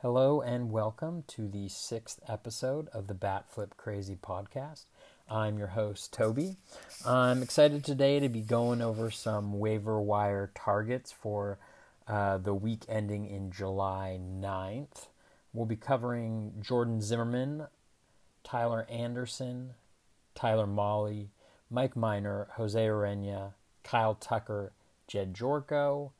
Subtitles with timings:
[0.00, 4.84] Hello and welcome to the sixth episode of the Bat Flip Crazy podcast.
[5.28, 6.56] I'm your host, Toby.
[7.04, 11.58] I'm excited today to be going over some waiver wire targets for
[12.06, 15.08] uh, the week ending in July 9th.
[15.52, 17.66] We'll be covering Jordan Zimmermann,
[18.44, 19.74] Tyler Anderson,
[20.36, 21.30] Tyler Mahle,
[21.68, 24.70] Mike Minor, Jose Urena, Kyle Tucker,
[25.08, 26.12] Jed Gyorko,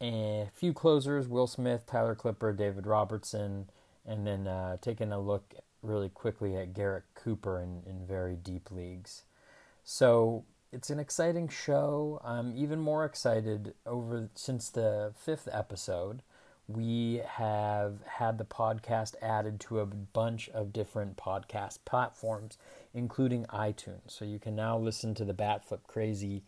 [0.00, 3.70] a few closers Will Smith, Tyler Clippard, David Robertson,
[4.06, 8.70] and then uh, taking a look really quickly at Garrett Cooper in, in very deep
[8.70, 9.24] leagues.
[9.84, 12.20] So it's an exciting show.
[12.24, 16.22] I'm even more excited over since the fifth episode.
[16.68, 22.58] We have had the podcast added to a bunch of different podcast platforms,
[22.94, 24.12] including iTunes.
[24.12, 26.42] So you can now listen to the Bat Flip Crazy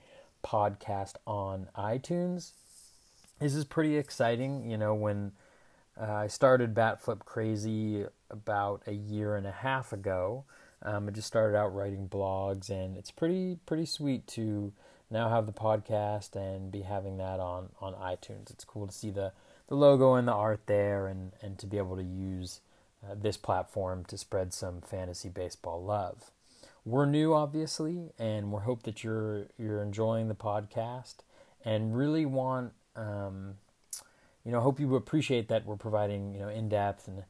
[0.45, 2.53] podcast on iTunes
[3.43, 4.71] this is pretty exciting.
[4.71, 5.33] You know, when
[6.01, 10.45] uh, I started Batflip Crazy about a year and a half ago,
[10.83, 14.73] um, I just started out writing blogs, and it's pretty pretty sweet to
[15.11, 18.51] now have the podcast and be having that on on iTunes.
[18.51, 19.33] It's cool to see the
[19.69, 22.61] the logo and the art there, and and to be able to use
[23.05, 26.31] uh, this platform to spread some fantasy baseball love.
[26.85, 31.17] We're new, obviously, and we hope that you're you're enjoying the podcast
[31.65, 33.55] and really want um,
[34.45, 37.25] you know, I hope you appreciate that we're providing you know in depth and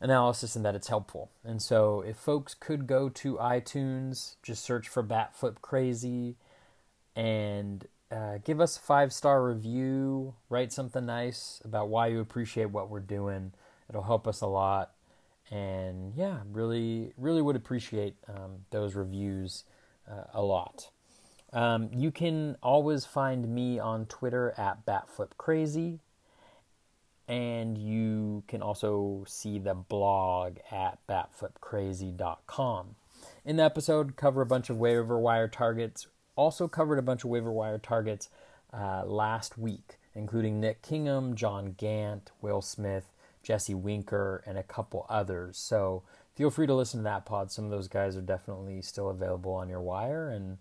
[0.00, 1.30] analysis and that it's helpful.
[1.44, 6.36] And so, if folks could go to iTunes, just search for Bat Flip Crazy,
[7.16, 10.34] and uh, give us a five star review.
[10.50, 13.52] Write something nice about why you appreciate what we're doing.
[13.88, 14.92] It'll help us a lot.
[15.50, 19.64] And yeah, really, really would appreciate um, those reviews
[20.10, 20.90] uh, a lot.
[21.52, 25.98] Um, you can always find me on Twitter at BatFlipCrazy,
[27.28, 32.96] and you can also see the blog at batflipcrazy.com.
[33.44, 36.06] In the episode, cover a bunch of waiver wire targets.
[36.36, 38.30] Also covered a bunch of waiver wire targets
[38.72, 43.12] uh, last week, including Nick Kingham, John Gant, Will Smith,
[43.42, 45.58] Jesse Winker, and a couple others.
[45.58, 46.02] So
[46.34, 47.52] feel free to listen to that pod.
[47.52, 50.56] Some of those guys are definitely still available on your wire, and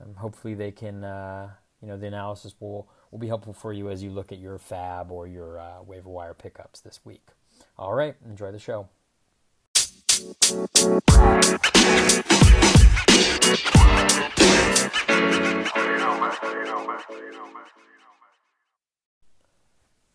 [0.00, 1.50] um, hopefully, they can, uh,
[1.80, 4.58] you know, the analysis will, will be helpful for you as you look at your
[4.58, 7.28] fab or your uh, waiver wire pickups this week.
[7.78, 8.88] All right, enjoy the show.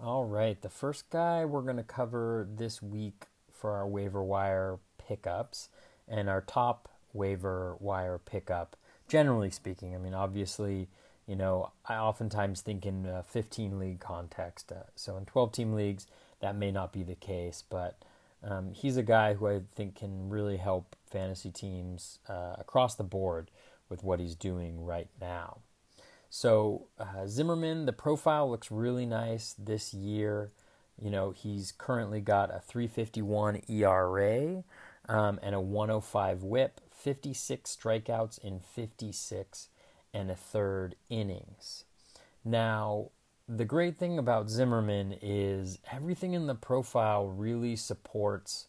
[0.01, 4.79] All right, the first guy we're going to cover this week for our waiver wire
[4.97, 5.69] pickups
[6.07, 8.77] and our top waiver wire pickup
[9.09, 9.93] generally speaking.
[9.93, 10.87] I mean, obviously,
[11.27, 14.71] you know, I oftentimes think in a 15 league context.
[14.71, 16.07] Uh, so in 12 team leagues,
[16.39, 17.97] that may not be the case, but
[18.43, 23.03] um, he's a guy who I think can really help fantasy teams uh, across the
[23.03, 23.51] board
[23.89, 25.57] with what he's doing right now.
[26.29, 30.51] So uh, Zimmermann, the profile looks really nice this year.
[31.01, 34.63] You know, he's currently got a 351 ERA
[35.09, 36.79] um, and a 105 WHIP.
[36.91, 39.69] 56 strikeouts in 56
[40.13, 41.85] and a third innings.
[42.43, 43.11] Now,
[43.47, 48.67] the great thing about Zimmermann is everything in the profile really supports,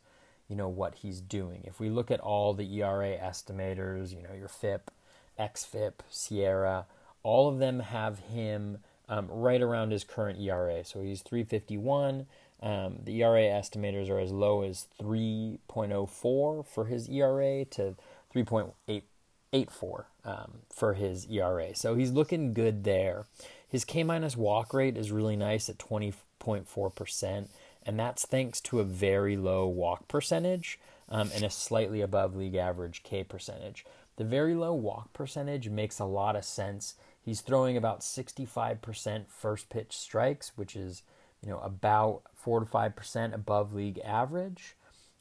[0.49, 1.62] you know, what he's doing.
[1.65, 4.91] If we look at all the ERA estimators, you know, your FIP,
[5.39, 6.84] XFIP, SIERA,
[7.22, 8.78] all of them have him
[9.09, 10.84] um, right around his current ERA.
[10.84, 12.27] So he's 351.
[12.62, 17.97] Um, the ERA estimators are as low as 3.04 for his ERA to
[18.34, 21.75] 3.884 um, for his ERA.
[21.75, 23.26] So he's looking good there.
[23.66, 27.48] His K minus walk rate is really nice at 20.4%,
[27.84, 30.78] and that's thanks to a very low walk percentage
[31.09, 33.87] um, and a slightly above league average K percentage.
[34.16, 36.94] The very low walk percentage makes a lot of sense.
[37.22, 41.03] He's throwing about 65% first pitch strikes, which is
[41.42, 44.77] you know about 4 to 5% above league average.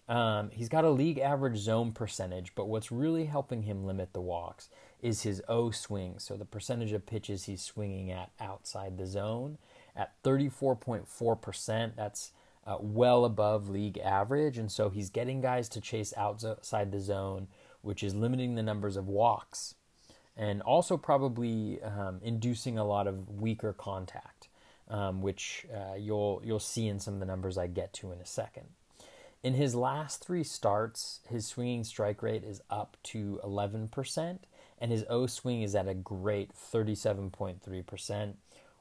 [0.07, 4.21] Um, he's got a league average zone percentage, but what's really helping him limit the
[4.21, 4.69] walks
[5.01, 6.16] is his O swing.
[6.18, 9.57] So the percentage of pitches he's swinging at outside the zone
[9.95, 11.95] at 34.4%.
[11.95, 12.31] That's
[12.66, 14.57] uh, well above league average.
[14.57, 17.48] And so he's getting guys to chase outside the zone,
[17.81, 19.75] which is limiting the numbers of walks
[20.39, 24.38] and also probably um, inducing a lot of weaker contact,
[24.89, 28.19] um, which uh, you'll, you'll see in some of the numbers I get to in
[28.19, 28.65] a second.
[29.41, 34.39] In his last three starts, his swinging strike rate is up to 11%,
[34.80, 38.33] and his O swing is at a great 37.3%,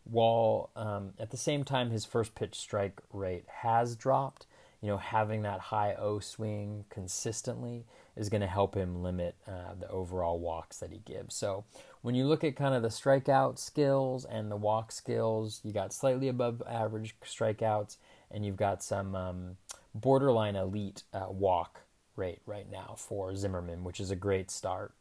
[0.03, 4.47] while um, at the same time his first pitch strike rate has dropped,
[4.81, 7.85] you know, having that high O swing consistently
[8.17, 11.35] is going to help him limit uh, the overall walks that he gives.
[11.35, 11.65] So
[12.03, 15.93] when you look at kind of the strikeout skills and the walk skills, you got
[15.93, 17.97] slightly above average strikeouts,
[18.31, 19.57] and you've got some um,
[19.95, 21.83] borderline elite uh, walk
[22.15, 24.93] rate right now for Zimmermann, which is a great start.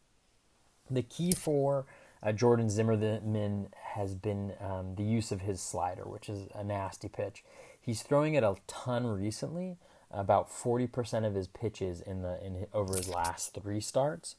[0.89, 1.85] The key for
[2.23, 7.07] uh, Jordan Zimmermann has been um, the use of his slider, which is a nasty
[7.07, 7.43] pitch.
[7.87, 9.77] He's throwing it a ton recently,
[10.11, 14.35] about 40% of his pitches in the in over his last three starts.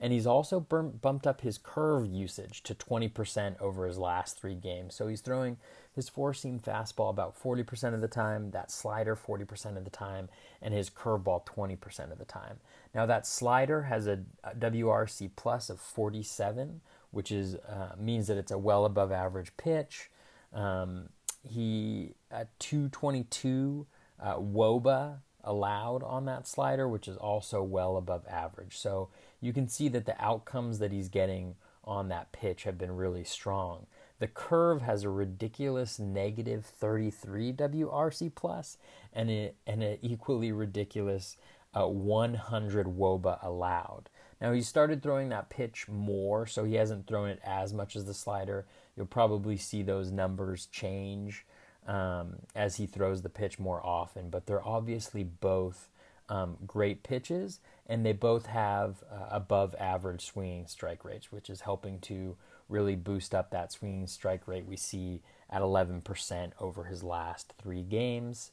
[0.00, 4.96] And he's also bumped up his curve usage to 20% over his last three games.
[4.96, 5.58] So he's throwing
[5.94, 10.28] his four seam fastball about 40% of the time, that slider 40% of the time,
[10.60, 12.58] and his curveball 20% of the time.
[12.96, 16.80] Now, that slider has a, a WRC plus of 47,
[17.12, 20.10] which is uh, means that it's a well above average pitch.
[20.52, 21.10] Um,
[21.48, 23.86] he at 222
[24.20, 28.76] uh, woba allowed on that slider, which is also well above average.
[28.76, 29.08] So
[29.40, 31.54] you can see that the outcomes that he's getting
[31.84, 33.86] on that pitch have been really strong.
[34.18, 38.76] The curve has a ridiculous negative 33 WRC plus
[39.12, 41.36] and, a, and an equally ridiculous
[41.72, 44.10] uh, 100 woba allowed.
[44.40, 48.04] Now he started throwing that pitch more, so he hasn't thrown it as much as
[48.04, 48.66] the slider.
[48.96, 51.46] You'll probably see those numbers change
[51.88, 55.88] um, as he throws the pitch more often, but they're obviously both
[56.28, 61.62] um, great pitches, and they both have uh, above average swinging strike rates, which is
[61.62, 62.36] helping to
[62.68, 67.82] really boost up that swinging strike rate we see at 11% over his last three
[67.82, 68.52] games.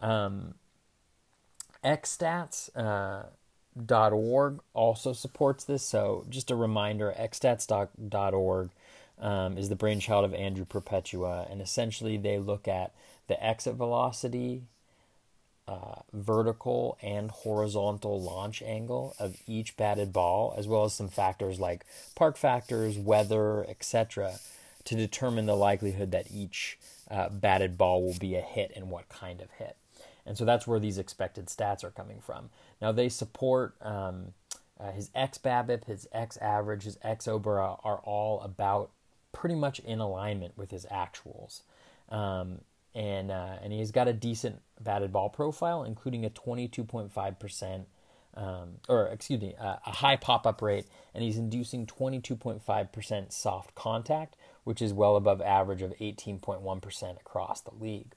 [0.00, 0.54] Um,
[1.84, 2.74] xstats.org
[4.54, 8.70] uh, also supports this, so just a reminder xstats.org
[9.18, 12.92] um, is the brainchild of Andrew Perpetua, and essentially they look at
[13.28, 14.62] the exit velocity,
[15.68, 21.60] uh, vertical and horizontal launch angle of each batted ball, as well as some factors
[21.60, 24.34] like park factors, weather, etc.,
[24.84, 26.78] to determine the likelihood that each
[27.10, 29.76] uh, batted ball will be a hit and what kind of hit.
[30.26, 32.50] And so that's where these expected stats are coming from.
[32.80, 34.34] Now they support um,
[34.78, 38.90] uh, his X BABIP, his X average, his X OBRA are all about
[39.32, 41.62] pretty much in alignment with his actuals.
[42.08, 42.60] Um,
[42.94, 47.84] and uh, and he's got a decent batted ball profile, including a 22.5%,
[48.34, 53.74] um, or excuse me, uh, a high pop up rate, and he's inducing 22.5% soft
[53.74, 58.14] contact, which is well above average of 18.1% across the league.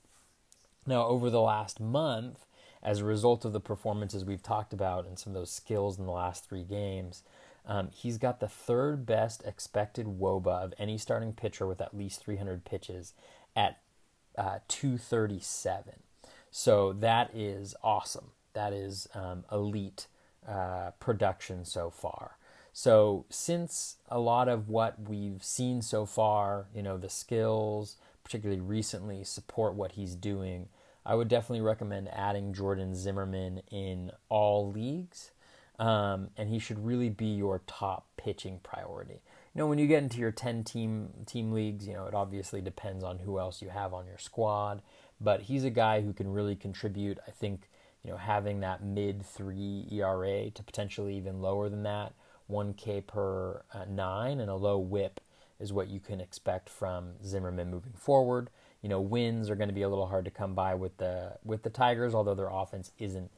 [0.86, 2.46] Now, over the last month,
[2.84, 6.06] as a result of the performances we've talked about and some of those skills in
[6.06, 7.24] the last three games,
[7.68, 12.24] um, he's got the third best expected WOBA of any starting pitcher with at least
[12.24, 13.14] 300 pitches
[13.56, 13.80] at
[14.38, 15.94] uh, 237.
[16.52, 18.32] So that is awesome.
[18.54, 20.08] That is um, elite
[20.48, 22.38] uh, production so far.
[22.72, 28.62] So since a lot of what we've seen so far, you know, the skills, particularly
[28.62, 30.68] recently, support what he's doing,
[31.06, 35.32] I would definitely recommend adding Jordan Zimmermann in all leagues
[35.80, 39.22] um, and he should really be your top pitching priority.
[39.54, 42.62] You know, when you get into your 10 team team leagues, you know, it obviously
[42.62, 44.82] depends on who else you have on your squad,
[45.20, 47.20] but he's a guy who can really contribute.
[47.28, 47.70] I think,
[48.04, 52.14] you know, having that mid 3 ERA to potentially even lower than that,
[52.50, 55.20] 1K per uh, 9 and a low whip
[55.60, 58.50] is what you can expect from Zimmermann moving forward.
[58.82, 61.38] You know, wins are going to be a little hard to come by with the
[61.44, 63.32] with the Tigers, although their offense isn't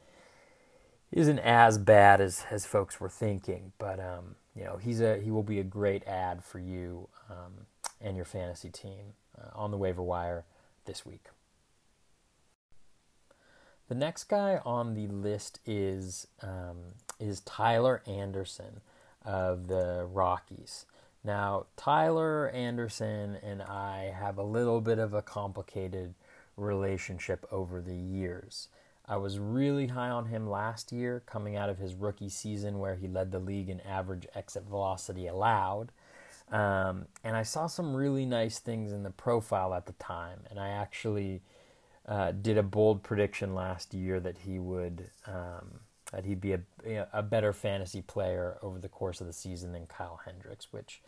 [1.10, 3.72] isn't as bad as as folks were thinking.
[3.78, 7.66] But um, you know, he's a he will be a great add for you um,
[8.00, 10.44] and your fantasy team uh, on the waiver wire
[10.84, 11.26] this week.
[13.88, 18.80] The next guy on the list is um, is Tyler Anderson
[19.24, 20.84] of the Rockies.
[21.24, 26.14] Now, Tyler Anderson and I have a little bit of a complicated
[26.56, 28.68] relationship over the years.
[29.08, 32.94] I was really high on him last year, coming out of his rookie season where
[32.94, 35.92] he led the league in average exit velocity allowed.
[36.50, 40.40] Um, and I saw some really nice things in the profile at the time.
[40.50, 41.42] And I actually
[42.06, 45.80] uh, did a bold prediction last year that he would um,
[46.12, 46.60] that he'd be a,
[47.12, 51.02] a better fantasy player over the course of the season than Kyle Hendricks, which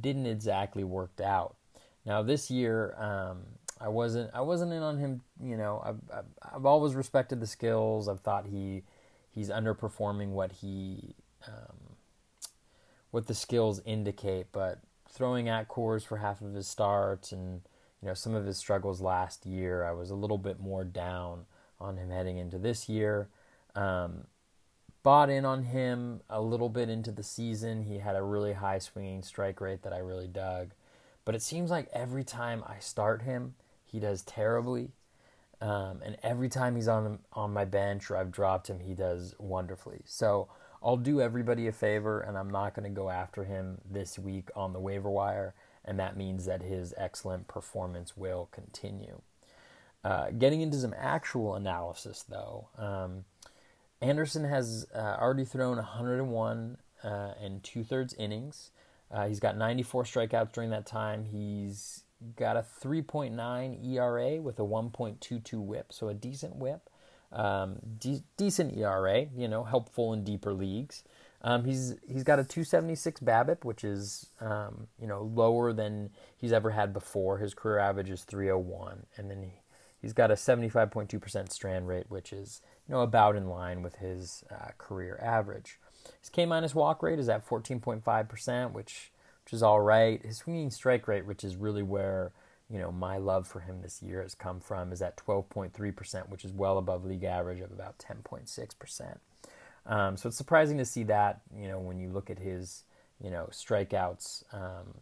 [0.00, 1.56] didn't exactly work out.
[2.04, 3.42] Now this year, um,
[3.80, 5.20] I wasn't I wasn't in on him.
[5.42, 8.08] You know, I've, I've, I've always respected the skills.
[8.08, 8.82] I've thought he
[9.30, 11.14] he's underperforming what he
[11.46, 11.96] um,
[13.10, 14.46] what the skills indicate.
[14.52, 17.62] But throwing at Coors for half of his starts and
[18.02, 21.46] you know, some of his struggles last year, I was a little bit more down
[21.80, 23.28] on him heading into this year.
[23.74, 24.26] Um,
[25.02, 27.82] bought in on him a little bit into the season.
[27.82, 30.72] He had a really high swinging strike rate that I really dug.
[31.24, 33.54] But it seems like every time I start him,
[33.96, 34.90] he does terribly.
[35.62, 39.34] Um, and every time he's on on my bench or I've dropped him, he does
[39.38, 40.02] wonderfully.
[40.04, 40.48] So
[40.82, 44.50] I'll do everybody a favor, and I'm not going to go after him this week
[44.54, 49.22] on the waiver wire, and that means that his excellent performance will continue.
[50.04, 53.24] Uh, getting into some actual analysis, though, um,
[54.02, 57.08] Anderson has uh, already thrown 101 uh,
[57.42, 58.72] and two thirds innings.
[59.10, 61.24] Uh, he's got 94 strikeouts during that time.
[61.24, 62.02] He's
[62.36, 66.88] got a 3.9 ERA with a 1.22 whip, so a decent whip.
[67.32, 71.02] Um, de- decent ERA, you know, helpful in deeper leagues.
[71.42, 76.52] Um, he's he's got a 276 BABIP, which is um, you know lower than he's
[76.52, 77.38] ever had before.
[77.38, 79.52] His career average is 301, and then he,
[80.00, 84.44] he's got a 75.2% strand rate, which is you know about in line with his
[84.50, 85.78] uh, career average.
[86.20, 89.12] His K minus walk rate is at 14.5%, which
[89.46, 90.20] which is all right.
[90.26, 92.32] His swinging strike rate, which is really where
[92.68, 96.44] you know my love for him this year has come from, is at 12.3%, which
[96.44, 99.18] is well above league average of about 10.6%.
[99.86, 102.82] Um, so it's surprising to see that you know when you look at his
[103.22, 104.94] you know strikeouts um,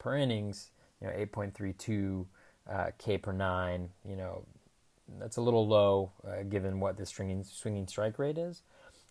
[0.00, 2.26] per innings, you know 8.32
[2.68, 4.44] uh, K per nine, you know
[5.20, 8.62] that's a little low uh, given what the swinging swinging strike rate is.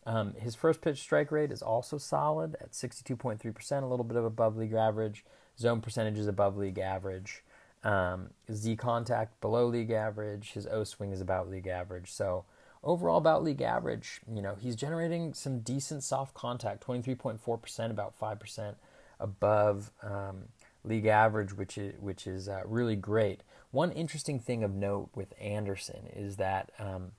[0.05, 4.25] Um, his first pitch strike rate is also solid at 62.3%, a little bit of
[4.25, 5.24] above league average.
[5.60, 7.43] Zone percentage is above league average.
[7.84, 10.53] Um, Z contact below league average.
[10.53, 12.12] His O swing is about league average.
[12.12, 12.46] So
[12.84, 14.22] overall, about league average.
[14.31, 18.75] You know, he's generating some decent soft contact, 23.4%, about 5%
[19.20, 20.46] above um,
[20.84, 23.41] league average, which is which is uh, really great.
[23.72, 27.12] One interesting thing of note with Anderson is that um,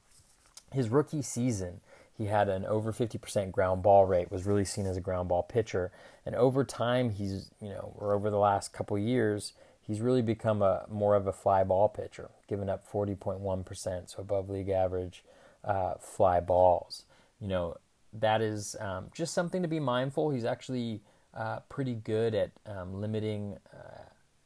[0.72, 1.80] his rookie season
[2.16, 5.42] he had an over 50% ground ball rate, was really seen as a ground ball
[5.42, 5.90] pitcher.
[6.26, 10.62] And over time, he's, you know, or over the last couple years, he's really become
[10.62, 15.25] a more of a fly ball pitcher, giving up 40.1%, so above league average
[15.64, 17.04] uh, fly balls.
[17.40, 17.76] You know,
[18.12, 20.31] that is um, just something to be mindful.
[20.31, 21.00] He's actually
[21.35, 24.02] uh, pretty good at um, limiting uh,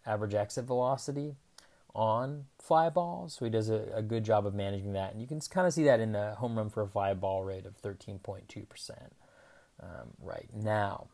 [0.08, 1.35] average exit velocity
[1.96, 3.34] on fly balls.
[3.34, 5.12] So he does a, a, good job of managing that.
[5.12, 7.42] And you can kind of see that in the home run for a fly ball
[7.42, 8.90] rate of 13.2%
[9.82, 9.88] um,
[10.20, 11.08] right now.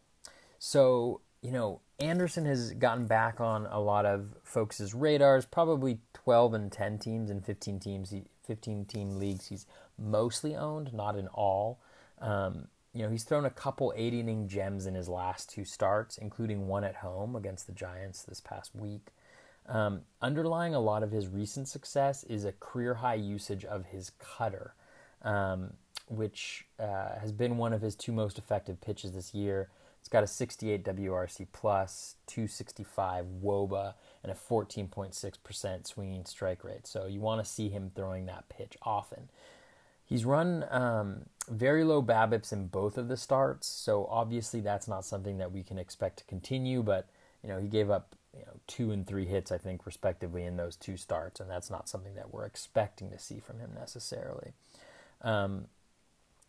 [0.58, 6.54] So, you know, Anderson has gotten back on a lot of folks' radars, probably 12
[6.54, 8.12] and 10 teams and 15 teams,
[8.44, 11.78] 15 team leagues he's mostly owned, not in all.
[12.20, 16.18] Um, you know, he's thrown a couple eight inning gems in his last two starts,
[16.18, 19.12] including one at home against the Giants this past week.
[19.66, 24.10] Um, underlying a lot of his recent success is a career high usage of his
[24.18, 24.74] cutter,
[25.22, 25.74] um,
[26.08, 29.68] which uh, has been one of his two most effective pitches this year.
[30.00, 36.88] It's got a 68 WRC plus, 265 WOBA, and a 14.6% swinging strike rate.
[36.88, 39.28] So you want to see him throwing that pitch often.
[40.04, 45.04] He's run um, very low BABIPs in both of the starts, so obviously that's not
[45.04, 46.82] something that we can expect to continue.
[46.82, 47.08] But
[47.42, 50.56] you know he gave up you know two and three hits, I think, respectively, in
[50.56, 54.52] those two starts, and that's not something that we're expecting to see from him necessarily.
[55.22, 55.66] Um,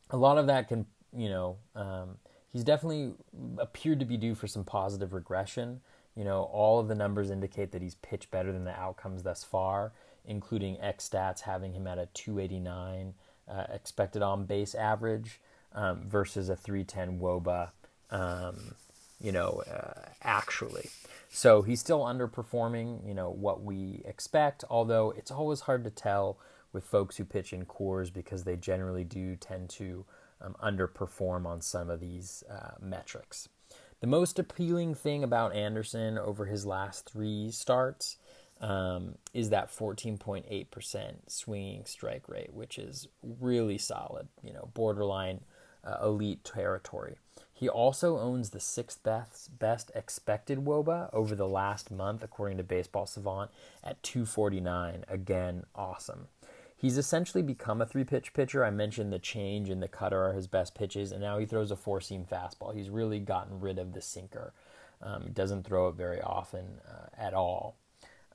[0.10, 0.86] a lot of that can,
[1.16, 2.18] you know, um,
[2.52, 3.14] he's definitely
[3.58, 5.82] appeared to be due for some positive regression.
[6.16, 9.44] You know, all of the numbers indicate that he's pitched better than the outcomes thus
[9.44, 9.94] far,
[10.26, 13.14] including X stats having him at a 289
[13.48, 15.40] uh, expected on base average
[15.74, 17.72] um, versus a 310 WOBA,
[18.12, 18.76] um,
[19.24, 20.90] you know, uh, actually.
[21.30, 26.38] So he's still underperforming, you know, what we expect, although it's always hard to tell
[26.72, 30.06] with folks who pitch in Coors because they generally do tend to
[30.42, 33.50] um, underperform on some of these uh, metrics.
[34.02, 38.18] The most appealing thing about Anderson over his last three starts
[38.60, 45.42] um, is that 14.8% swinging strike rate, which is really solid, you know, borderline
[45.86, 47.16] uh, elite territory.
[47.54, 52.64] He also owns the sixth best, best expected WOBA over the last month, according to
[52.64, 53.52] Baseball Savant,
[53.84, 55.06] at 249.
[55.08, 56.28] Again, awesome.
[56.76, 58.66] He's essentially become a three pitch pitcher.
[58.66, 61.72] I mentioned the change in the cutter are his best pitches, and now he throws
[61.72, 62.76] a four seam fastball.
[62.76, 64.52] He's really gotten rid of the sinker.
[65.02, 67.78] Um, doesn't throw it very often uh, at all.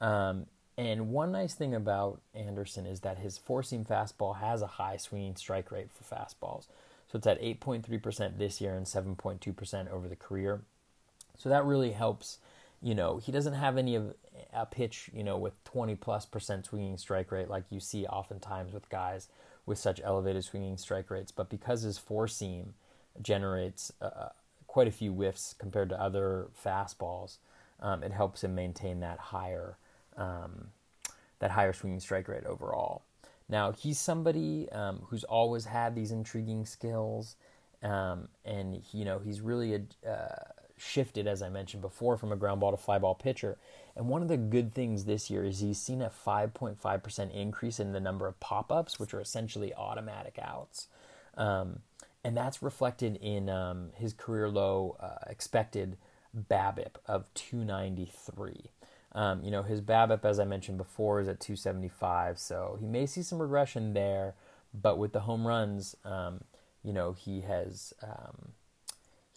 [0.01, 0.47] Um,
[0.79, 4.97] and one nice thing about Anderson is that his four seam fastball has a high
[4.97, 6.69] swinging strike rate for fastballs.
[7.11, 10.63] So it's at 8.3% this year and 7.2% over the career.
[11.39, 12.39] So that really helps.
[12.83, 14.15] You know, he doesn't have any of
[14.53, 18.73] a pitch, you know, with 20 plus percent swinging strike rate, like you see oftentimes
[18.73, 19.29] with guys
[19.67, 21.33] with such elevated swinging strike rates.
[21.33, 22.75] But because his four seam
[23.21, 24.29] generates uh,
[24.67, 27.39] quite a few whiffs compared to other fastballs,
[27.81, 29.77] um, it helps him maintain that higher
[30.17, 30.69] um,
[31.39, 33.03] that higher swinging strike rate overall.
[33.49, 37.37] Now he's somebody um, who's always had these intriguing skills,
[37.83, 40.45] um, and he, you know he's really a, uh,
[40.79, 43.59] shifted, as I mentioned before, from a ground ball to fly ball pitcher.
[43.97, 47.93] And one of the good things this year is he's seen a 5.5% increase in
[47.93, 50.87] the number of pop ups, which are essentially automatic outs.
[51.37, 51.81] Um,
[52.25, 55.97] and that's reflected in um, his career low uh, expected
[56.37, 58.71] BABIP of 293.
[59.13, 63.07] Um, you know, his BABIP, as I mentioned before, is at 275, so he may
[63.07, 64.35] see some regression there.
[64.75, 66.43] But with the home runs, um,
[66.83, 68.53] you know, he has um,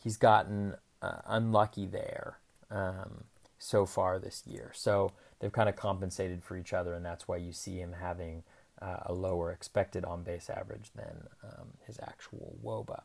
[0.04, 2.38] he's gotten uh, unlucky there
[2.70, 3.26] um,
[3.58, 4.72] so far this year.
[4.76, 8.44] So they've kind of compensated for each other, and that's why you see him having
[8.82, 13.04] uh, a lower expected on base average than um, his actual WOBA.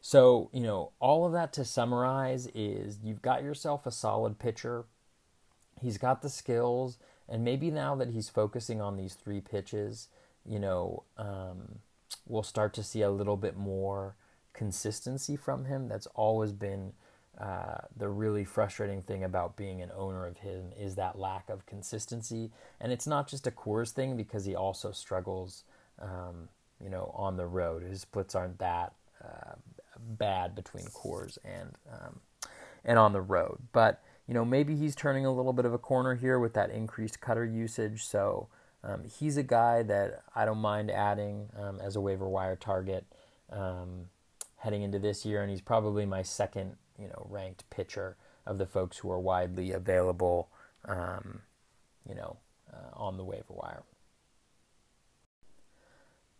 [0.00, 4.84] So, you know, all of that to summarize is you've got yourself a solid pitcher.
[5.80, 10.08] He's got the skills, and maybe now that he's focusing on these three pitches,
[10.44, 11.80] you know, um,
[12.26, 14.16] we'll start to see a little bit more
[14.52, 15.88] consistency from him.
[15.88, 16.92] That's always been
[17.38, 21.66] uh, the really frustrating thing about being an owner of him is that lack of
[21.66, 25.64] consistency, and it's not just a Coors thing because he also struggles,
[26.00, 26.48] um,
[26.82, 27.82] you know, on the road.
[27.82, 29.54] His splits aren't that uh,
[29.96, 32.20] bad between Coors and um,
[32.84, 35.78] and on the road, but you know maybe he's turning a little bit of a
[35.78, 38.04] corner here with that increased cutter usage.
[38.04, 38.48] So
[38.84, 43.06] um, he's a guy that I don't mind adding um, as a waiver wire target
[43.50, 44.06] um,
[44.58, 48.16] heading into this year, and he's probably my second you know ranked pitcher
[48.46, 50.48] of the folks who are widely available,
[50.86, 51.42] um,
[52.08, 52.36] you know,
[52.72, 53.82] uh, on the waiver wire.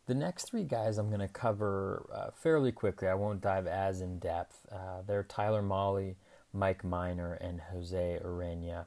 [0.06, 3.08] The next three guys I'm going to cover uh, fairly quickly.
[3.08, 4.66] I won't dive as in depth.
[4.72, 6.14] Uh, they're Tyler Mahle,
[6.52, 8.86] Mike Minor, and Jose Urena.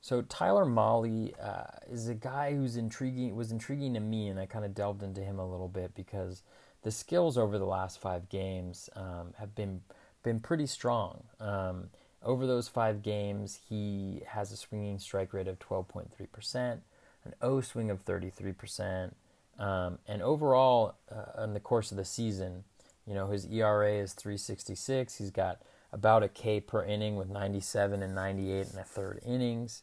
[0.00, 3.34] So Tyler Mahle uh, is a guy who's intriguing.
[3.34, 6.42] Was intriguing to me, and I kind of delved into him a little bit because
[6.82, 9.80] the skills over the last five games um, have been
[10.22, 11.24] been pretty strong.
[11.40, 11.90] Um,
[12.22, 16.78] over those five games, he has a swinging strike rate of 12.3%,
[17.24, 19.12] an O swing of 33%,
[19.58, 22.64] um, and overall, uh, in the course of the season,
[23.06, 25.16] you know, his ERA is 366.
[25.16, 25.60] He's got
[25.96, 29.82] about a K per inning with 97 and 98 and a third innings.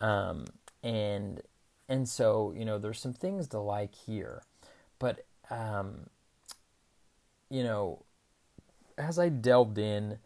[0.00, 0.46] Um,
[0.82, 1.40] and
[1.88, 4.42] and so, you know, there's some things to like here.
[4.98, 6.06] But, um,
[7.48, 8.04] you know,
[8.98, 10.18] as I delved in,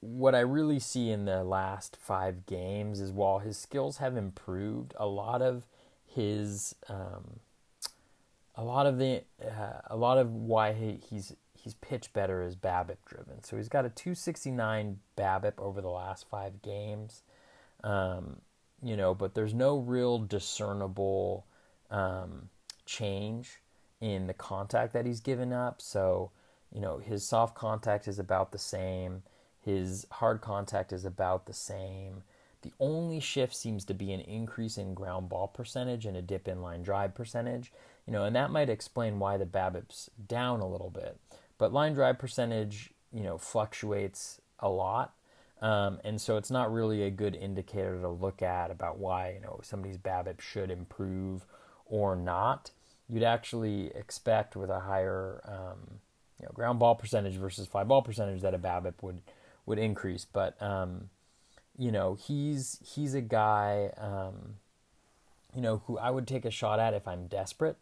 [0.00, 4.94] what I really see in the last five games is while his skills have improved,
[4.96, 5.66] a lot of
[6.06, 7.40] his, um,
[8.54, 12.54] a lot of the, uh, a lot of why he, he's he's pitched better is
[12.54, 13.42] BABIP driven.
[13.42, 17.22] So he's got a 269 BABIP over the last five games,
[17.82, 18.36] um,
[18.82, 21.46] you know, but there's no real discernible
[21.90, 22.48] um,
[22.86, 23.60] change
[24.00, 25.80] in the contact that he's given up.
[25.80, 26.30] So
[26.74, 29.22] you know, his soft contact is about the same,
[29.60, 32.24] his hard contact is about the same.
[32.62, 36.48] The only shift seems to be an increase in ground ball percentage and a dip
[36.48, 37.72] in line drive percentage,
[38.06, 41.18] you know, and that might explain why the BABIP's down a little bit.
[41.58, 45.14] But line drive percentage, you know, fluctuates a lot.
[45.62, 49.40] Um, and so it's not really a good indicator to look at about why, you
[49.40, 51.46] know, somebody's BABIP should improve
[51.86, 52.70] or not.
[53.08, 56.00] You'd actually expect with a higher um,
[56.38, 59.22] you know, ground ball percentage versus fly ball percentage that a BABIP would
[59.66, 60.24] would increase.
[60.24, 61.10] But um,
[61.78, 64.56] you know, he's he's a guy, um,
[65.54, 67.76] you know, who I would take a shot at if I'm desperate.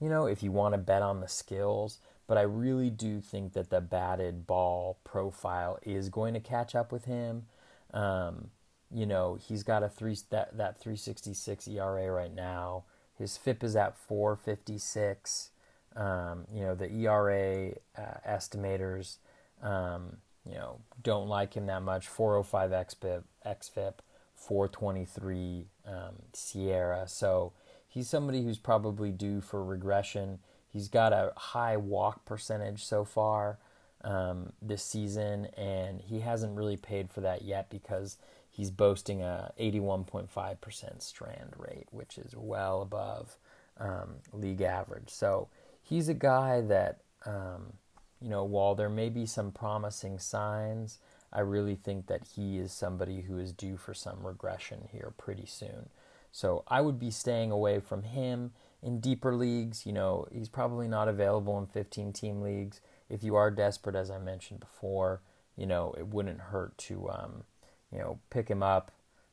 [0.00, 1.98] You know, if you want to bet on the skills.
[2.26, 6.90] But I really do think that the batted ball profile is going to catch up
[6.90, 7.46] with him.
[7.94, 8.50] Um,
[8.92, 12.84] you know, he's got a three that that 366 ERA right now.
[13.18, 15.50] His FIP is at 456.
[15.94, 19.16] Um, you know, the ERA uh, estimators,
[19.62, 22.06] um, you know, don't like him that much.
[22.06, 23.94] 405 XFIP, XFIP
[24.34, 25.94] 423 um,
[26.34, 27.08] SIERA.
[27.08, 27.52] So
[27.88, 30.38] he's somebody who's probably due for regression.
[30.76, 33.56] He's got a high walk percentage so far
[34.04, 38.18] um, this season, and he hasn't really paid for that yet because
[38.50, 43.38] he's boasting a 81.5% strand rate, which is well above
[43.80, 45.08] um, league average.
[45.08, 45.48] So
[45.80, 47.72] he's a guy that, um,
[48.20, 50.98] you know, while there may be some promising signs,
[51.32, 55.46] I really think that he is somebody who is due for some regression here pretty
[55.46, 55.88] soon.
[56.32, 58.52] So I would be staying away from him
[58.86, 59.84] in deeper leagues.
[59.84, 62.80] You know, he's probably not available in 15 team leagues.
[63.10, 65.20] If you are desperate, as I mentioned before,
[65.56, 67.44] you know, it wouldn't hurt to, um,
[67.92, 68.92] you know, pick him up,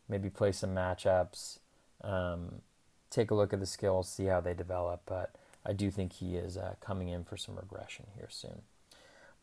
[0.09, 1.59] maybe play some matchups,
[2.03, 2.61] um,
[3.09, 5.01] take a look at the skills, see how they develop.
[5.05, 5.35] But
[5.65, 8.63] I do think he is uh, coming in for some regression here soon.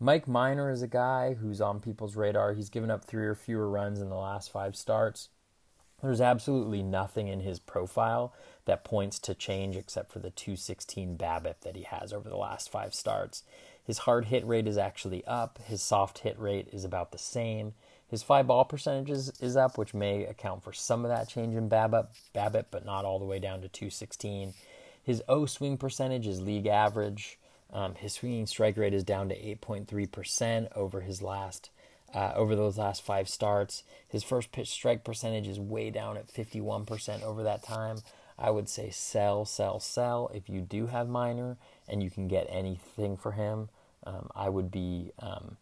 [0.03, 2.55] Mike Minor is a guy who's on people's radar.
[2.55, 5.29] He's given up three or fewer runs in the last five starts.
[6.03, 8.33] There's absolutely nothing in his profile
[8.71, 12.71] that points to change except for the 216 BABIP that he has over the last
[12.71, 13.43] five starts.
[13.83, 15.59] His hard hit rate is actually up.
[15.65, 17.75] His soft hit rate is about the same.
[18.07, 21.57] His fly ball percentage is, is up, which may account for some of that change
[21.57, 24.55] in BABIP, BABIP, but not all the way down to 216.
[25.03, 27.41] His O swing percentage is league average.
[27.73, 31.71] Um, his swinging strike rate is down to 8.3% over his last
[32.15, 33.83] uh, over those last five starts.
[34.09, 37.99] His first pitch strike percentage is way down at 51% over that time.
[38.41, 41.57] I would say sell, sell, sell if you do have Minor
[41.89, 43.69] and you can get anything for him.
[44.07, 45.59] Um, I would be um,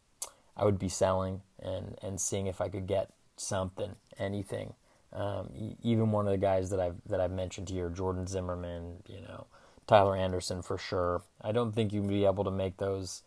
[0.56, 4.74] I would be selling and and seeing if I could get something, anything.
[5.12, 9.20] Um, even one of the guys that I've that I've mentioned here, Jordan Zimmermann, you
[9.22, 9.46] know,
[9.86, 11.22] Tyler Anderson for sure.
[11.42, 13.22] I don't think you'd be able to make those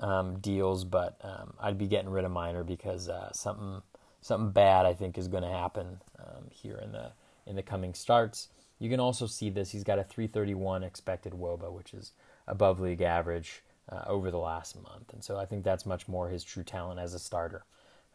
[0.00, 3.82] um, deals, but um, I'd be getting rid of Minor because uh, something
[4.20, 7.12] something bad I think is going to happen um, here in the
[7.46, 8.48] in the coming starts.
[8.78, 9.70] You can also see this.
[9.70, 12.12] He's got a 331 expected WOBA, which is
[12.46, 16.28] above league average uh, over the last month, and so I think that's much more
[16.28, 17.64] his true talent as a starter.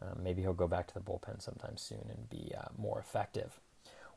[0.02, 3.60] Um, maybe he'll go back to the bullpen sometime soon and be uh, more effective.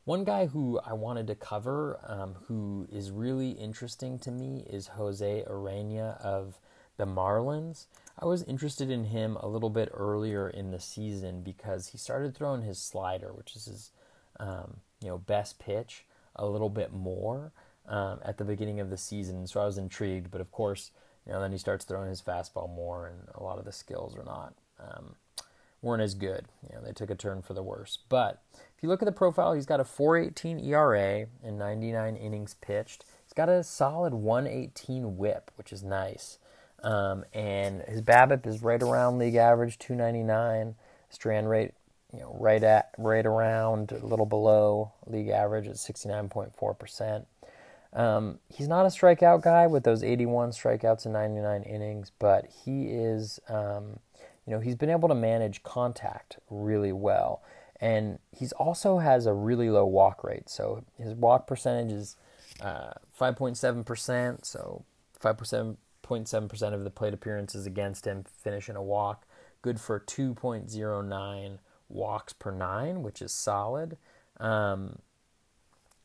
[0.03, 4.87] One guy who I wanted to cover, um, who is really interesting to me, is
[4.87, 6.59] Jose Urena of
[6.97, 7.85] the Marlins.
[8.19, 12.35] I was interested in him a little bit earlier in the season because he started
[12.35, 13.91] throwing his slider, which is his
[14.39, 16.05] um, you know best pitch,
[16.35, 17.51] a little bit more
[17.87, 19.47] um, at the beginning of the season.
[19.47, 20.91] So I was intrigued, but of course,
[21.25, 24.15] you know, then he starts throwing his fastball more, and a lot of the skills
[24.15, 25.15] are not um,
[25.81, 26.45] weren't as good.
[26.63, 27.99] You know, they took a turn for the worse.
[28.09, 28.41] But
[28.75, 33.05] if you look at the profile, he's got a 4.18 ERA and 99 innings pitched.
[33.23, 36.39] He's got a solid 118 WHIP, which is nice.
[36.83, 40.75] Um, and his BABIP is right around league average, 299.
[41.09, 41.73] Strand rate,
[42.15, 47.27] you know, right at right around a little below league average at 69.4 percent.
[47.93, 52.87] Um, he's not a strikeout guy with those 81 strikeouts in 99 innings, but he
[52.87, 53.99] is, um,
[54.45, 57.41] you know, he's been able to manage contact really well.
[57.79, 60.49] And he's also has a really low walk rate.
[60.49, 62.17] So his walk percentage is
[62.59, 64.45] uh, 5.7%.
[64.45, 64.83] So
[65.21, 69.25] 5.7% of the plate appearances against him finish in a walk.
[69.61, 71.59] Good for 2.09
[71.95, 73.97] walks per nine, which is solid.
[74.39, 74.99] Um,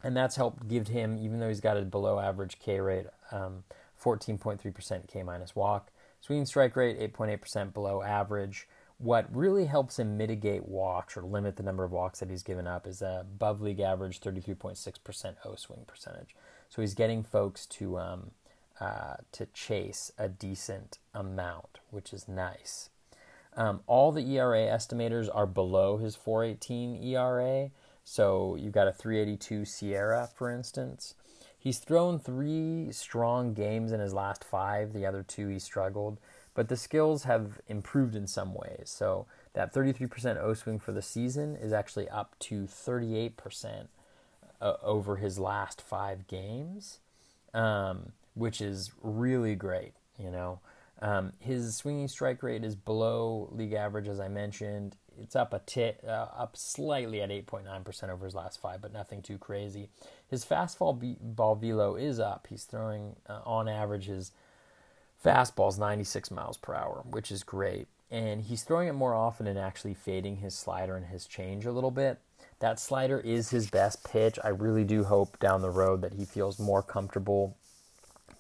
[0.03, 3.65] and that's helped give him, even though he's got a below average K rate, um,
[4.03, 5.91] 14.3% K minus walk.
[6.21, 8.69] Swinging strike rate, 8.8% below average.
[8.99, 12.67] What really helps him mitigate walks or limit the number of walks that he's given
[12.67, 16.37] up is a above league average 33.6% O swing percentage.
[16.69, 18.31] So he's getting folks to um,
[18.79, 22.91] uh, to chase a decent amount, which is nice.
[23.57, 27.71] Um, all the ERA estimators are below his 418 ERA.
[28.05, 31.15] So you've got a 382 SIERA, for instance.
[31.59, 34.95] He's thrown three strong games in his last five.
[34.95, 36.19] The other two he struggled,
[36.55, 38.85] but the skills have improved in some ways.
[38.87, 43.89] So that 33% O swing for the season is actually up to 38%
[44.61, 47.01] uh, over his last five games,
[47.53, 49.93] um, which is really great.
[50.19, 50.61] You know,
[51.01, 55.61] um, his swinging strike rate is below league average, as I mentioned it's up a
[55.61, 59.91] tit, uh, up slightly at 8.9% over his last five, but nothing too crazy.
[60.29, 62.47] His fastball be- ball velo is up.
[62.49, 64.33] He's throwing uh, on average his
[65.25, 67.89] fastball's 96 miles per hour, which is great.
[68.11, 71.73] And he's throwing it more often and actually fading his slider and his change a
[71.73, 72.19] little bit.
[72.59, 74.39] That slider is his best pitch.
[74.43, 77.57] I really do hope down the road that he feels more comfortable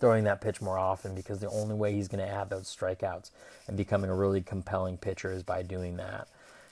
[0.01, 3.31] throwing that pitch more often because the only way he's going to add those strikeouts
[3.69, 6.27] and becoming a really compelling pitcher is by doing that.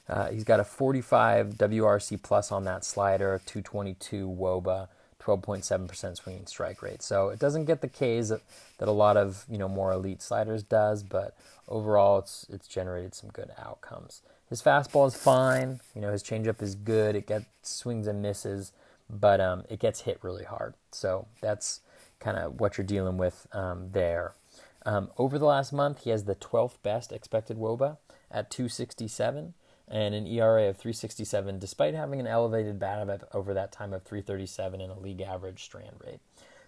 [0.09, 4.89] Uh, he's got a 45 WRC plus on that slider, 222 WOBA,
[5.23, 7.03] 12.7% swinging strike rate.
[7.03, 8.41] So it doesn't get the Ks that,
[8.79, 11.37] that a lot of you know more elite sliders does, but
[11.69, 14.23] overall it's it's generated some good outcomes.
[14.49, 15.81] His fastball is fine.
[15.95, 17.15] You know his changeup is good.
[17.15, 18.73] It gets swings and misses,
[19.11, 20.73] but um, it gets hit really hard.
[20.93, 21.81] So that's
[22.21, 24.35] kind of what you're dealing with um, there.
[24.85, 27.99] Um, over the last month, he has the 12th best expected WOBA
[28.31, 29.55] at 267.
[29.91, 34.83] and an ERA of 367, despite having an elevated BABIP over that time of 337
[34.83, 36.21] and a league average strand rate.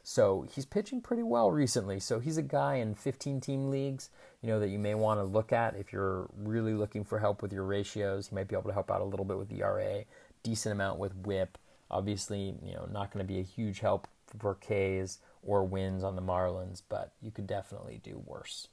[0.03, 2.01] So he's pitching pretty well recently.
[2.01, 4.09] So he's a guy in 15 team leagues,
[4.43, 7.43] you know, that you may want to look at if you're really looking for help
[7.43, 8.29] with your ratios.
[8.29, 10.05] He might be able to help out a little bit with ERA,
[10.43, 11.59] decent amount with WHIP.
[11.91, 14.09] Obviously, you know, not going to be a huge help
[14.39, 18.69] for Ks or wins on the Marlins, but you could definitely do worse.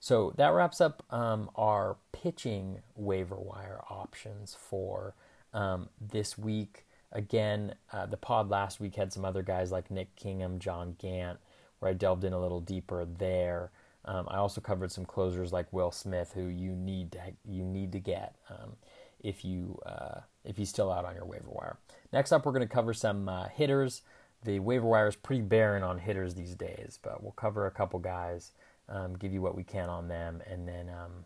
[0.00, 5.14] So that wraps up um, our pitching waiver wire options for
[5.52, 6.86] um, this week.
[7.10, 11.38] Again, uh, the pod last week had some other guys like Nick Kingham, John Gant,
[11.78, 13.70] where I delved in a little deeper there.
[14.04, 17.92] Um, I also covered some closers like Will Smith, who you need to you need
[17.92, 18.76] to get um,
[19.20, 21.78] if you uh, if he's still out on your waiver wire.
[22.12, 24.02] Next up, we're going to cover some uh, hitters.
[24.44, 27.98] The waiver wire is pretty barren on hitters these days, but we'll cover a couple
[27.98, 28.52] guys
[28.88, 31.24] um, give you what we can on them, and then um,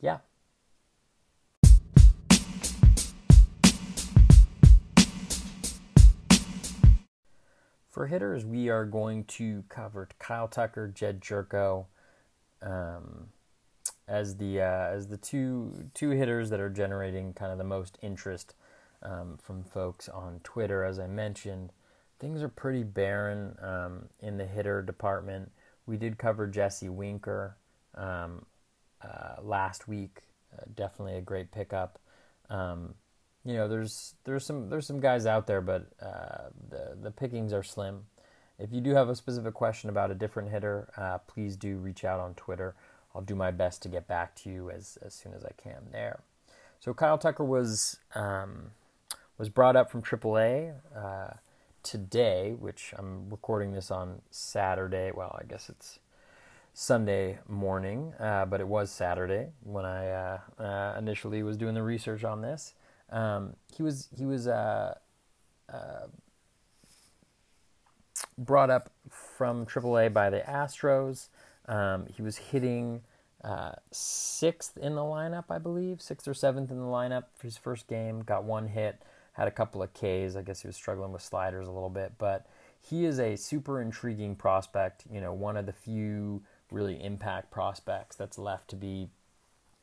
[0.00, 0.18] yeah.
[7.88, 11.86] For hitters, we are going to cover Kyle Tucker, Jed Gyorko,
[12.62, 13.28] um,
[14.08, 17.98] as the uh, as the two two hitters that are generating kind of the most
[18.02, 18.54] interest
[19.02, 20.84] um, from folks on Twitter.
[20.84, 21.72] As I mentioned,
[22.18, 25.50] things are pretty barren um, in the hitter department.
[25.86, 27.56] We did cover Jesse Winker
[27.94, 28.46] um,
[29.02, 30.22] uh, last week.
[30.52, 31.98] Uh, definitely a great pickup.
[32.50, 32.94] Um,
[33.44, 37.52] you know, there's there's some there's some guys out there, but uh, the the pickings
[37.52, 38.06] are slim.
[38.58, 42.04] If you do have a specific question about a different hitter, uh, please do reach
[42.04, 42.74] out on Twitter.
[43.14, 45.90] I'll do my best to get back to you as as soon as I can
[45.92, 46.20] there.
[46.80, 48.70] So Kyle Tucker was um,
[49.38, 50.74] was brought up from AAA
[51.86, 55.12] today, which I'm recording this on Saturday.
[55.14, 56.00] Well, I guess it's
[56.74, 61.84] Sunday morning, uh, but it was Saturday when I uh, uh, initially was doing the
[61.84, 62.74] research on this.
[63.10, 64.94] Um, he was he was uh,
[65.72, 66.06] uh,
[68.36, 71.28] brought up from AAA by the Astros.
[71.66, 73.02] Um, he was hitting
[73.44, 77.56] uh, sixth in the lineup, I believe, sixth or seventh in the lineup for his
[77.56, 78.24] first game.
[78.24, 79.00] Got one hit
[79.36, 80.34] had a couple of Ks.
[80.34, 82.46] I guess he was struggling with sliders a little bit, but
[82.80, 85.04] he is a super intriguing prospect.
[85.12, 89.10] You know, one of the few really impact prospects that's left to be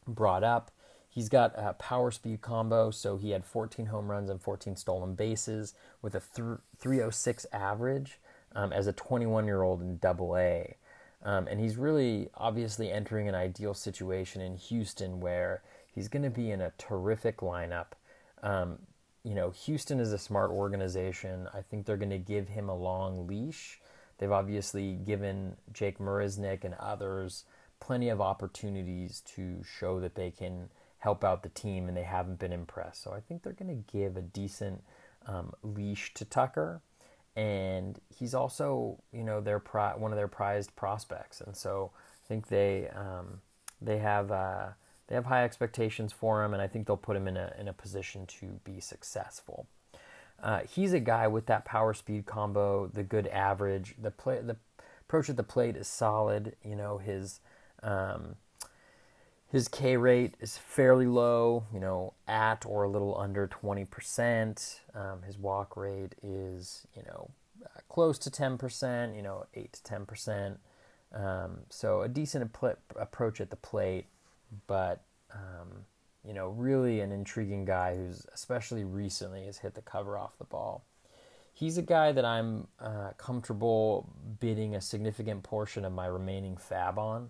[0.07, 0.71] brought up.
[1.07, 5.13] He's got a power speed combo, so he had 14 home runs and 14 stolen
[5.13, 8.19] bases with a 306 average
[8.55, 10.75] um, as a 21 year old in double A.
[11.23, 15.61] Um, and he's really obviously entering an ideal situation in Houston where
[15.93, 17.93] he's going to be in a terrific lineup.
[18.41, 18.79] Um,
[19.23, 21.47] you know, Houston is a smart organization.
[21.53, 23.79] I think they're going to give him a long leash.
[24.17, 27.45] They've obviously given Jake Marisnick and others
[27.79, 32.39] plenty of opportunities to show that they can help out the team, and they haven't
[32.39, 33.03] been impressed.
[33.03, 34.83] So I think they're going to give a decent
[35.25, 36.81] um, leash to Tucker,
[37.35, 42.27] and he's also, you know, their pri- one of their prized prospects, and so I
[42.27, 43.41] think they um,
[43.81, 44.31] they have.
[44.31, 44.67] Uh,
[45.07, 47.67] they have high expectations for him, and I think they'll put him in a in
[47.67, 49.67] a position to be successful.
[50.41, 53.95] Uh, he's a guy with that power speed combo, the good average.
[54.01, 54.57] The play, the
[55.01, 56.55] approach at the plate is solid.
[56.63, 57.41] You know his
[57.81, 58.35] um,
[59.47, 61.65] his K rate is fairly low.
[61.73, 64.81] You know at or a little under twenty percent.
[64.95, 67.29] Um, his walk rate is you know
[67.63, 69.15] uh, close to ten percent.
[69.15, 70.59] You know eight to ten percent.
[71.13, 74.07] Um, so a decent ap- approach at the plate
[74.67, 75.85] but um,
[76.25, 80.45] you know, really an intriguing guy who's especially recently has hit the cover off the
[80.45, 80.85] ball.
[81.53, 86.97] He's a guy that I'm uh, comfortable bidding a significant portion of my remaining fab
[86.97, 87.29] on.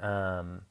[0.00, 0.62] Um,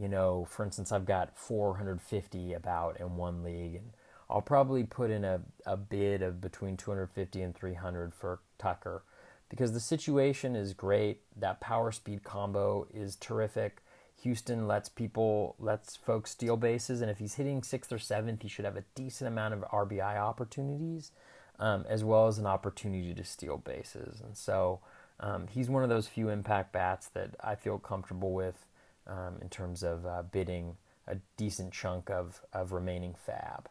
[0.00, 3.90] you know, for instance, I've got 450 about in one league, and
[4.28, 9.02] I'll probably put in a, a bid of between 250 and 300 for Tucker
[9.48, 11.20] because the situation is great.
[11.36, 13.82] That power speed combo is terrific.
[14.24, 18.48] Houston lets people, lets folks steal bases, and if he's hitting sixth or seventh, he
[18.48, 21.12] should have a decent amount of RBI opportunities,
[21.58, 24.22] um, as well as an opportunity to steal bases.
[24.22, 24.80] And so
[25.20, 28.64] um, he's one of those few impact bats that I feel comfortable with
[29.06, 33.68] um, in terms of uh, bidding a decent chunk of, of remaining fab.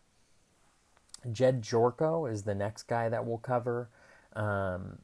[1.32, 3.90] Jed Gyorko is the next guy that we'll cover.
[4.36, 5.00] Um,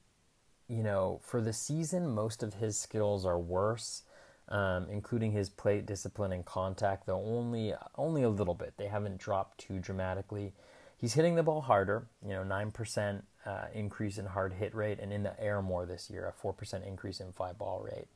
[0.68, 4.04] you know, for the season, most of his skills are worse
[4.50, 8.74] um, including his plate discipline and contact, though only only a little bit.
[8.78, 10.54] They haven't dropped too dramatically.
[10.98, 15.00] He's hitting the ball harder, you know, nine percent uh, increase in hard hit rate,
[15.00, 18.08] and in the air more this year, a four percent increase in fly ball rate.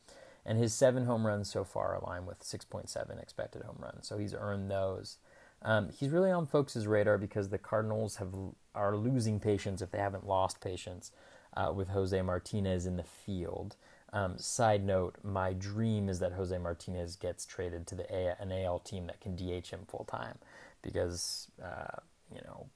[0.46, 4.34] And his seven home runs so far align with 6.7 expected home runs, so he's
[4.34, 5.18] earned those.
[5.62, 8.34] Um, he's really on folks' radar because the Cardinals have
[8.76, 11.12] are losing patience if they haven't lost patience
[11.56, 13.76] uh, with Jose Martinez in the field.
[14.14, 18.52] Um, side note: My dream is that Jose Martinez gets traded to the a- an
[18.52, 20.38] AL team that can DH him full time,
[20.82, 22.00] because uh,
[22.34, 22.68] you know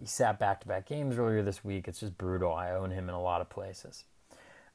[0.00, 1.86] he sat back to back games earlier this week.
[1.86, 2.52] It's just brutal.
[2.52, 4.04] I own him in a lot of places.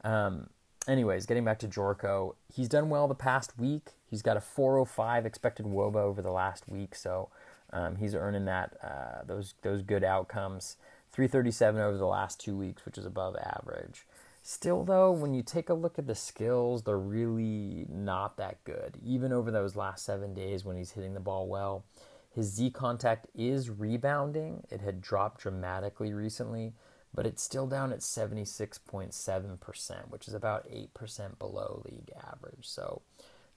[0.04, 0.50] Um,
[0.88, 3.92] anyways, getting back to Gyorko, he's done well the past week.
[4.10, 7.30] He's got a 405 expected WOBA over the last week, so
[7.72, 10.78] um, he's earning that uh, those those good outcomes.
[11.12, 14.08] 337 over the last two weeks, which is above average.
[14.46, 18.98] Still, though, when you take a look at the skills, they're really not that good.
[19.02, 21.86] Even over those last seven days when he's hitting the ball well,
[22.30, 24.66] his Z contact is rebounding.
[24.70, 26.74] It had dropped dramatically recently,
[27.14, 32.68] but it's still down at 76.7%, which is about 8% below league average.
[32.68, 33.02] So,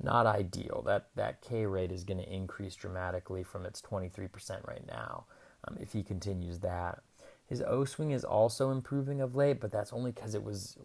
[0.00, 0.84] not ideal.
[0.86, 5.24] That that K rate is going to increase dramatically from its 23% right now
[5.66, 7.00] um, if he continues that.
[7.46, 10.76] His O swing is also improving of late, but that's only because it was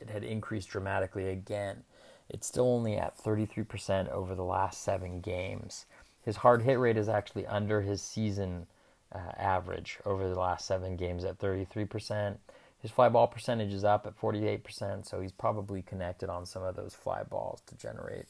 [0.00, 1.84] it had increased dramatically again.
[2.28, 5.86] It's still only at 33% over the last seven games.
[6.24, 8.66] His hard hit rate is actually under his season
[9.12, 12.36] uh, average over the last seven games at 33%.
[12.80, 16.76] His fly ball percentage is up at 48%, so he's probably connected on some of
[16.76, 18.26] those fly balls to generate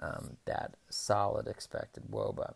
[0.00, 2.54] um, that solid expected woba.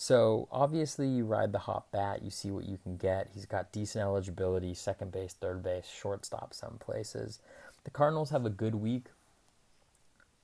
[0.00, 3.30] So obviously, you ride the hot bat, you see what you can get.
[3.34, 7.40] He's got decent eligibility, second base, third base, shortstop, some places.
[7.82, 9.06] The Cardinals have a good week,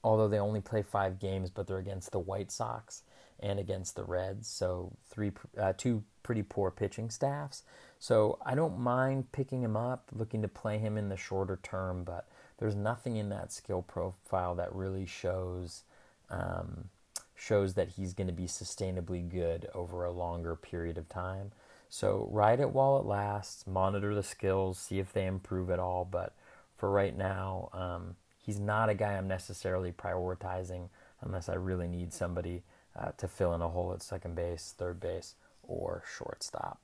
[0.02, 3.04] although they only play five games, but they're against the White Sox
[3.38, 7.62] and against the Reds, so three, uh, two pretty poor pitching staffs.
[8.00, 12.02] So I don't mind picking him up, looking to play him in the shorter term,
[12.02, 12.26] but
[12.58, 15.84] there's nothing in that skill profile that really shows
[16.28, 16.88] um,
[17.34, 21.52] shows that he's going to be sustainably good over a longer period of time.
[21.88, 26.04] So ride it while it lasts, monitor the skills, see if they improve at all.
[26.04, 26.34] But
[26.76, 30.88] for right now, um, he's not a guy I'm necessarily prioritizing
[31.20, 32.62] unless I really need somebody
[32.96, 36.80] uh, to fill in a hole at second base, third base, or shortstop.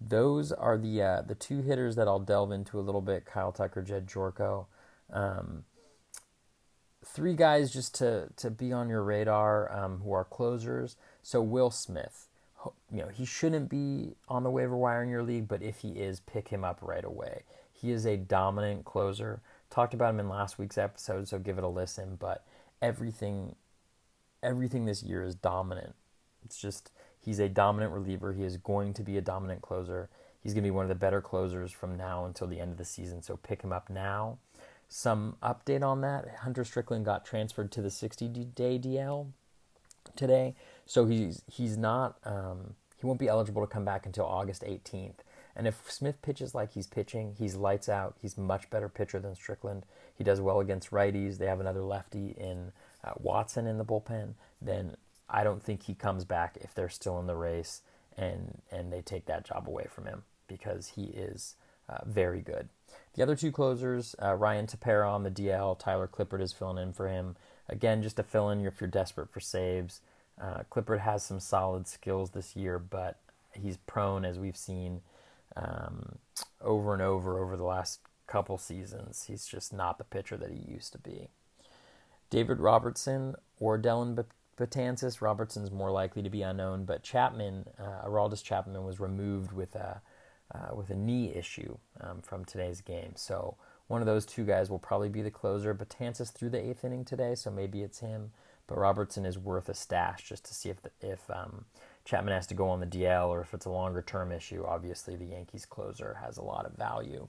[0.00, 3.52] Those are the uh, the two hitters that I'll delve into a little bit: Kyle
[3.52, 4.66] Tucker, Jed Gyorko.
[5.10, 5.64] Um,
[7.06, 10.96] three guys just to to be on your radar um, who are closers.
[11.22, 12.28] So Will Smith,
[12.90, 15.90] you know, he shouldn't be on the waiver wire in your league, but if he
[15.90, 17.42] is, pick him up right away.
[17.72, 19.40] He is a dominant closer.
[19.70, 22.16] Talked about him in last week's episode, so give it a listen.
[22.18, 22.44] But
[22.80, 23.56] everything,
[24.42, 25.94] everything this year is dominant.
[26.44, 28.32] It's just he's a dominant reliever.
[28.32, 30.08] He is going to be a dominant closer.
[30.42, 32.78] He's going to be one of the better closers from now until the end of
[32.78, 33.20] the season.
[33.20, 34.38] So pick him up now
[34.88, 36.28] some update on that.
[36.42, 39.28] Hunter Strickland got transferred to the 60 day DL
[40.14, 44.62] today, so he's he's not um, he won't be eligible to come back until August
[44.62, 45.18] 18th.
[45.54, 48.16] And if Smith pitches like he's pitching, he's lights out.
[48.20, 49.86] He's much better pitcher than Strickland.
[50.14, 51.38] He does well against righties.
[51.38, 52.72] They have another lefty in
[53.02, 54.34] uh, Watson in the bullpen.
[54.60, 54.96] Then
[55.30, 57.82] I don't think he comes back if they're still in the race
[58.16, 61.56] and and they take that job away from him because he is
[61.88, 62.68] uh, very good.
[63.16, 66.92] The other two closers, uh, Ryan Tepera on the DL, Tyler Clippard is filling in
[66.92, 67.36] for him.
[67.68, 70.02] Again, just a fill in if you're desperate for saves.
[70.40, 73.18] Uh, Clippard has some solid skills this year, but
[73.52, 75.00] he's prone, as we've seen
[75.56, 76.18] um,
[76.60, 79.24] over and over over the last couple seasons.
[79.26, 81.28] He's just not the pitcher that he used to be.
[82.28, 84.22] David Robertson or Dellin
[84.58, 85.22] Betances.
[85.22, 90.02] Robertson's more likely to be unknown, but Chapman, uh, Aroldis Chapman, was removed with a
[90.54, 93.12] uh, with a knee issue um, from today's game.
[93.16, 93.56] So
[93.88, 95.74] one of those two guys will probably be the closer.
[95.74, 98.30] Betances through the eighth inning today, so maybe it's him.
[98.66, 101.66] But Robertson is worth a stash just to see if the, if um,
[102.04, 104.64] Chapman has to go on the DL or if it's a longer term issue.
[104.66, 107.28] Obviously, the Yankees closer has a lot of value.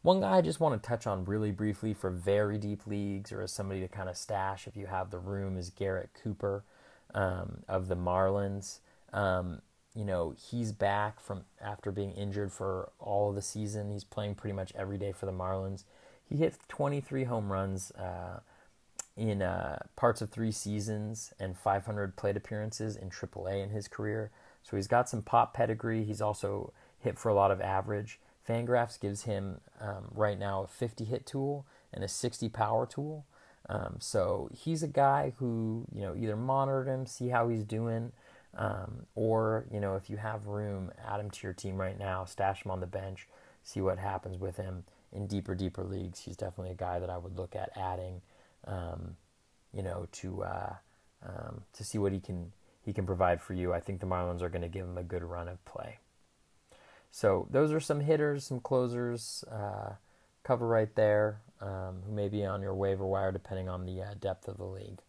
[0.00, 3.40] One guy I just want to touch on really briefly for very deep leagues or
[3.40, 6.62] as somebody to kind of stash if you have the room is Garrett Cooper
[7.14, 8.80] um, of the Marlins.
[9.14, 9.62] Um,
[9.94, 13.90] you know, he's back from after being injured for all of the season.
[13.90, 15.84] He's playing pretty much every day for the Marlins.
[16.28, 18.40] He hit 23 home runs uh,
[19.16, 24.30] in uh, parts of three seasons and 500 plate appearances in AAA in his career.
[24.62, 26.04] So he's got some pop pedigree.
[26.04, 28.18] He's also hit for a lot of average.
[28.48, 33.24] Fangraphs gives him um, right now a 50 hit tool and a 60 power tool.
[33.68, 38.12] Um, so he's a guy who you know either monitor him, see how he's doing.
[38.56, 42.24] Um, or, you know, if you have room, add him to your team right now,
[42.24, 43.26] stash him on the bench,
[43.62, 46.20] see what happens with him in deeper, deeper leagues.
[46.20, 48.22] He's definitely a guy that I would look at adding,
[48.66, 49.16] um,
[49.72, 50.72] you know, to uh,
[51.26, 52.52] um, to see what he can
[52.84, 55.02] he can provide for you, I think the Marlins are going to give him a
[55.02, 55.98] good run of play.
[57.10, 59.94] So those are some hitters, some closers, uh,
[60.42, 64.14] cover right there, um, who may be on your waiver wire depending on the uh,
[64.20, 65.00] depth of the league.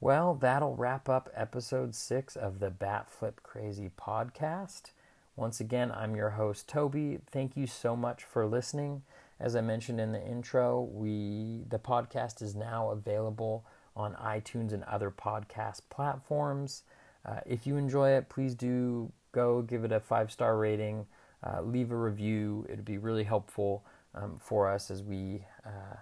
[0.00, 4.92] Well, that'll wrap up episode six of the Bat Flip Crazy podcast.
[5.34, 7.18] Once again, I'm your host, Toby.
[7.30, 9.02] Thank you so much for listening.
[9.40, 13.66] As I mentioned in the intro, we the podcast is now available
[13.96, 16.84] on iTunes and other podcast platforms.
[17.26, 21.06] Uh, if you enjoy it, please do go give it a five star rating,
[21.44, 22.64] uh, leave a review.
[22.68, 23.84] It'd be really helpful
[24.14, 25.96] um, for us as we uh,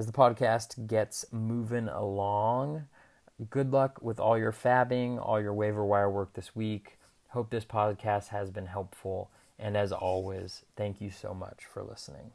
[0.00, 2.86] as the podcast gets moving along.
[3.50, 6.98] Good luck with all your fabbing, all your waiver wire work this week.
[7.28, 9.30] Hope this podcast has been helpful.
[9.58, 12.32] And as always, thank you so much for listening.